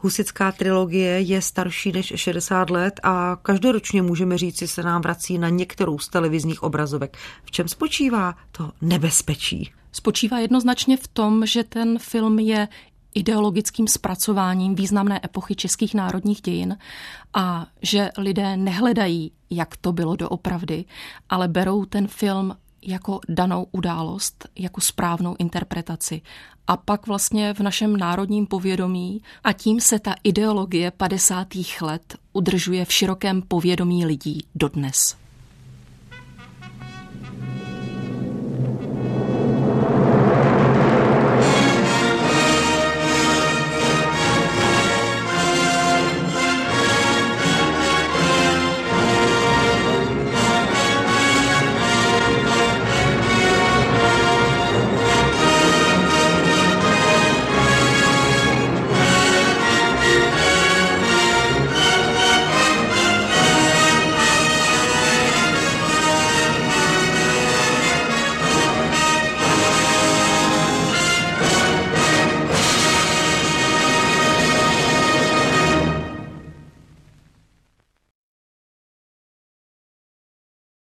Husická 0.00 0.52
trilogie 0.52 1.20
je 1.20 1.42
starší 1.42 1.92
než 1.92 2.12
60 2.16 2.70
let 2.70 3.00
a 3.02 3.36
každoročně 3.42 4.02
můžeme 4.02 4.38
říct, 4.38 4.58
že 4.58 4.68
se 4.68 4.82
nám 4.82 5.02
vrací 5.02 5.38
na 5.38 5.48
některou 5.48 5.98
z 5.98 6.08
televizních 6.08 6.62
obrazovek. 6.62 7.16
V 7.44 7.50
čem 7.50 7.68
spočívá 7.68 8.34
to 8.52 8.72
nebezpečí? 8.80 9.72
Spočívá 9.94 10.38
jednoznačně 10.38 10.96
v 10.96 11.08
tom, 11.08 11.46
že 11.46 11.64
ten 11.64 11.98
film 11.98 12.38
je 12.38 12.68
ideologickým 13.14 13.88
zpracováním 13.88 14.74
významné 14.74 15.20
epochy 15.24 15.54
českých 15.54 15.94
národních 15.94 16.40
dějin 16.40 16.78
a 17.34 17.66
že 17.82 18.10
lidé 18.18 18.56
nehledají, 18.56 19.32
jak 19.50 19.76
to 19.76 19.92
bylo 19.92 20.16
doopravdy, 20.16 20.84
ale 21.28 21.48
berou 21.48 21.84
ten 21.84 22.08
film 22.08 22.56
jako 22.82 23.20
danou 23.28 23.66
událost, 23.72 24.48
jako 24.58 24.80
správnou 24.80 25.36
interpretaci. 25.38 26.22
A 26.66 26.76
pak 26.76 27.06
vlastně 27.06 27.54
v 27.54 27.60
našem 27.60 27.96
národním 27.96 28.46
povědomí 28.46 29.22
a 29.44 29.52
tím 29.52 29.80
se 29.80 29.98
ta 29.98 30.14
ideologie 30.24 30.90
50. 30.90 31.48
let 31.80 32.16
udržuje 32.32 32.84
v 32.84 32.92
širokém 32.92 33.42
povědomí 33.42 34.06
lidí 34.06 34.46
dodnes. 34.54 35.23